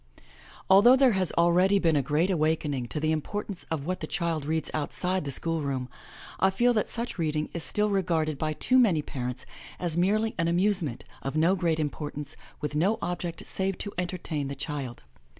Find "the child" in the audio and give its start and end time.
3.99-4.47